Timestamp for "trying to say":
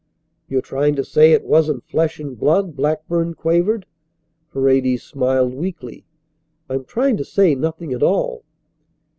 0.63-1.31, 6.85-7.53